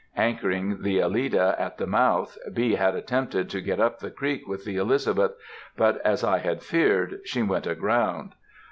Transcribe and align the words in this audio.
Anchoring 0.17 0.81
the 0.81 0.99
Alida 0.99 1.53
at 1.59 1.77
the 1.77 1.85
mouth, 1.85 2.35
B. 2.51 2.73
had 2.73 2.95
attempted 2.95 3.51
to 3.51 3.61
get 3.61 3.79
up 3.79 3.99
the 3.99 4.09
creek 4.09 4.47
with 4.47 4.65
the 4.65 4.77
Elizabeth, 4.77 5.33
but, 5.77 6.03
as 6.03 6.23
I 6.23 6.39
had 6.39 6.63
feared, 6.63 7.19
she 7.23 7.43
went 7.43 7.67
aground. 7.67 8.33